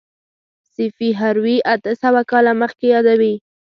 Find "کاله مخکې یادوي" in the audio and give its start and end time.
2.31-3.33